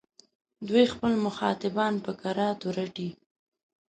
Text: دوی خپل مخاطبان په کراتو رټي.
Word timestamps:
دوی 0.67 0.85
خپل 0.93 1.13
مخاطبان 1.25 1.93
په 2.05 2.11
کراتو 2.21 2.67
رټي. 2.77 3.09